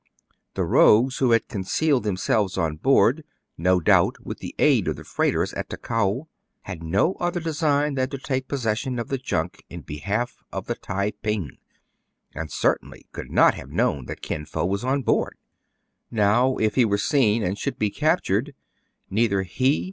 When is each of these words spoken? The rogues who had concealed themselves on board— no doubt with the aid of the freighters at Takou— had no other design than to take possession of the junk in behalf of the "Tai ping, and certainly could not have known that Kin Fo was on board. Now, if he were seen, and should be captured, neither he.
The 0.55 0.63
rogues 0.63 1.19
who 1.19 1.29
had 1.29 1.47
concealed 1.47 2.05
themselves 2.05 2.57
on 2.57 2.77
board— 2.77 3.23
no 3.59 3.79
doubt 3.79 4.15
with 4.25 4.39
the 4.39 4.55
aid 4.57 4.87
of 4.87 4.95
the 4.95 5.03
freighters 5.03 5.53
at 5.53 5.69
Takou— 5.69 6.25
had 6.71 6.81
no 6.81 7.13
other 7.19 7.39
design 7.39 7.93
than 7.93 8.09
to 8.09 8.17
take 8.17 8.47
possession 8.47 8.97
of 8.97 9.09
the 9.09 9.19
junk 9.19 9.63
in 9.69 9.81
behalf 9.81 10.37
of 10.51 10.65
the 10.65 10.73
"Tai 10.73 11.11
ping, 11.21 11.59
and 12.33 12.51
certainly 12.51 13.05
could 13.11 13.29
not 13.29 13.53
have 13.53 13.69
known 13.69 14.05
that 14.07 14.23
Kin 14.23 14.43
Fo 14.43 14.65
was 14.65 14.83
on 14.83 15.03
board. 15.03 15.37
Now, 16.09 16.57
if 16.57 16.73
he 16.73 16.83
were 16.83 16.97
seen, 16.97 17.43
and 17.43 17.55
should 17.55 17.77
be 17.77 17.91
captured, 17.91 18.55
neither 19.11 19.43
he. 19.43 19.79